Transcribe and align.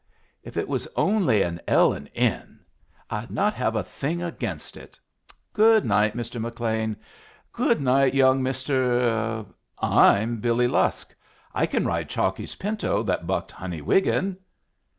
"If 0.41 0.57
it 0.57 0.67
was 0.67 0.87
only 0.95 1.43
an 1.43 1.61
'L. 1.67 1.93
and 1.93 2.09
N.' 2.15 2.61
I'd 3.11 3.29
not 3.29 3.53
have 3.53 3.75
a 3.75 3.83
thing 3.83 4.23
against 4.23 4.75
it! 4.75 4.99
Good 5.53 5.85
night, 5.85 6.17
Mr. 6.17 6.41
McLean; 6.41 6.97
good 7.53 7.79
night, 7.81 8.15
young 8.15 8.41
Mr." 8.41 9.45
"I'm 9.77 10.37
Billy 10.37 10.67
Lusk. 10.67 11.13
I 11.53 11.67
can 11.67 11.85
ride 11.85 12.09
Chalkeye's 12.09 12.55
pinto 12.55 13.03
that 13.03 13.27
bucked 13.27 13.51
Honey 13.51 13.81
Wiggin." 13.83 14.39